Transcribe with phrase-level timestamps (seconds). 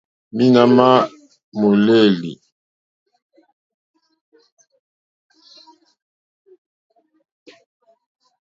[0.35, 0.89] Mǐīnā má
[1.59, 2.31] mòlêlì.